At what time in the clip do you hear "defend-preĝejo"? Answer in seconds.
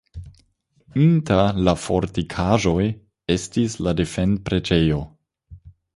4.01-4.99